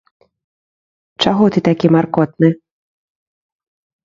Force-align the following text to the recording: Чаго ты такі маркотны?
Чаго 1.25 1.45
ты 1.57 1.63
такі 1.69 1.87
маркотны? 1.97 2.49